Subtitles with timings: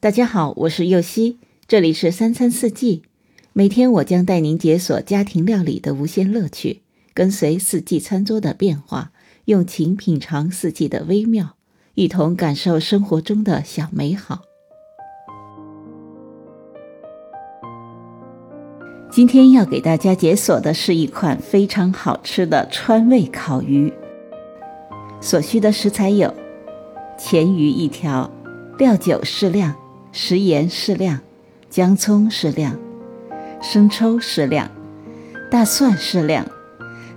[0.00, 3.02] 大家好，我是右希，这里是三餐四季。
[3.52, 6.82] 每天我将带您解锁家庭料理的无限乐趣，
[7.12, 9.10] 跟随四季餐桌的变化，
[9.46, 11.56] 用情品尝四季的微妙，
[11.94, 14.42] 一同感受生活中的小美好。
[19.10, 23.92] 今天要给大家解锁的是一款非常好吃的川味烤鱼。
[25.20, 26.32] 所需的食材有：
[27.18, 28.30] 黔鱼一条，
[28.78, 29.74] 料酒适量。
[30.10, 31.20] 食盐适量，
[31.68, 32.76] 姜葱适量，
[33.60, 34.68] 生抽适量，
[35.50, 36.44] 大蒜适量，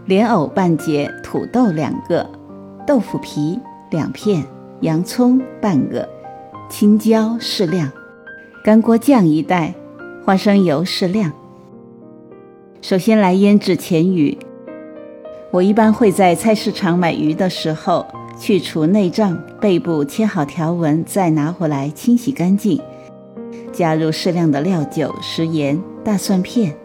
[0.05, 2.29] 莲藕半截，土豆两个，
[2.85, 3.59] 豆腐皮
[3.89, 4.43] 两片，
[4.81, 6.07] 洋葱半个，
[6.69, 7.89] 青椒适量，
[8.63, 9.73] 干锅酱一袋，
[10.25, 11.31] 花生油适量。
[12.81, 14.37] 首先来腌制黔鱼，
[15.49, 18.05] 我一般会在菜市场买鱼的时候。
[18.41, 22.81] 去除内脏，背部切好条纹，再拿回来清洗干净。
[23.71, 26.75] 加入适量的料酒、食盐、大蒜片、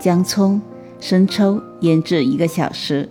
[0.00, 0.58] 姜葱、
[0.98, 3.06] 生抽，腌制一个小时。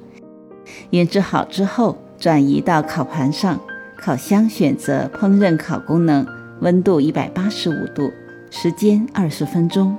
[0.90, 3.60] 腌制好之后，转移到烤盘上。
[4.00, 6.26] 烤箱选择烹饪烤功能，
[6.62, 8.12] 温度一百八十五度，
[8.50, 9.96] 时间二十分钟。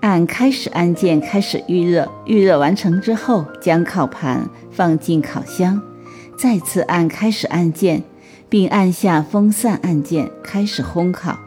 [0.00, 5.82] 按开始按键开始预热，预热完成之后，将烤盘放进烤箱。
[6.36, 8.02] 再次按开始按键，
[8.48, 11.38] 并按下风扇按键，开始烘烤。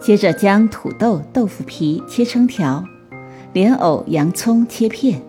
[0.00, 2.84] 接着将土豆、豆腐皮切成条，
[3.52, 5.20] 莲藕、洋葱切片，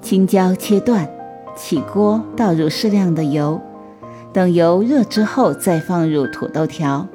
[0.00, 1.08] 青椒切断。
[1.54, 3.60] 起锅，倒入适量的油，
[4.32, 7.06] 等油热之后，再放入土豆条，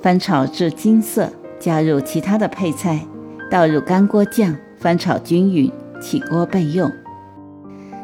[0.00, 3.06] 翻炒至金色，加入其他的配菜，
[3.50, 6.90] 倒入干锅酱，翻炒均匀，起锅备用。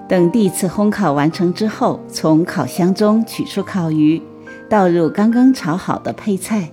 [0.06, 4.20] 等第一次烘烤完成之后，从烤箱中取出烤鱼，
[4.68, 6.70] 倒入刚刚炒好的配菜。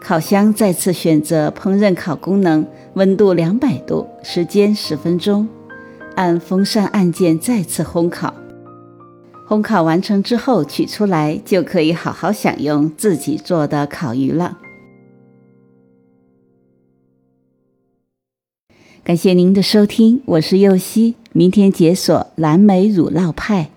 [0.00, 5.46] 烤箱再次选择烹饪烤功能，温度两百度，时间十分钟。
[6.14, 8.32] 按风扇按键再次烘烤。
[9.46, 14.58] 烘烤完成之后取出来，就可以好好享用自己做的烤鱼了。
[19.04, 21.16] 感谢您的收听，我是右希。
[21.36, 23.68] 明天解锁蓝莓乳酪派。